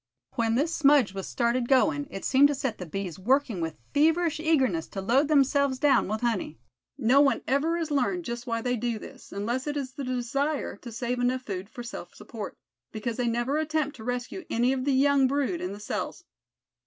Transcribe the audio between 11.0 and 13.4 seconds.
enough food for self support; because they